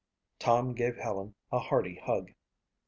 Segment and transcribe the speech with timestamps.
[0.39, 2.31] Tom gave Helen a hearty hug.